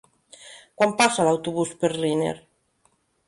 [0.79, 2.35] Quan passa l'autobús per Riner?